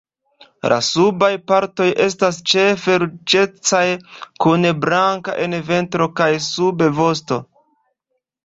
[0.71, 3.83] La subaj partoj estas ĉefe ruĝecaj
[4.47, 7.43] kun blanko en ventro kaj subvosto.